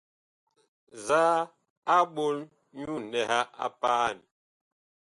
[0.95, 1.39] Nzaa
[1.93, 2.37] a ɓol
[2.77, 4.17] nyu nlɛha a paan?